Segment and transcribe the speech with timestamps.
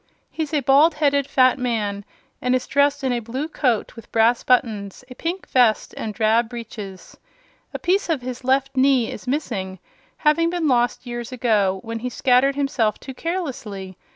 [0.31, 2.03] He's a bald headed fat man
[2.41, 6.49] and is dressed in a blue coat with brass buttons, a pink vest and drab
[6.49, 7.15] breeches.
[7.71, 9.77] A piece of his left knee is missing,
[10.17, 13.95] having been lost years ago when he scattered himself too carelessly.